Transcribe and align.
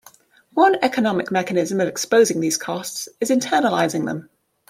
One 0.55 0.77
economic 0.81 1.29
mechanism 1.29 1.79
of 1.79 1.87
exposing 1.87 2.41
these 2.41 2.57
costs 2.57 3.07
is 3.19 3.29
internalizing 3.29 4.07
them. 4.07 4.31